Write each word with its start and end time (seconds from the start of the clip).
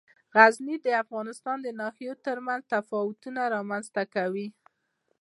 غزني 0.35 0.75
د 0.85 0.87
افغانستان 1.03 1.57
د 1.61 1.67
ناحیو 1.79 2.13
ترمنځ 2.25 2.61
تفاوتونه 2.73 3.41
رامنځ 3.55 3.85
ته 3.95 4.03
کوي. 4.15 4.47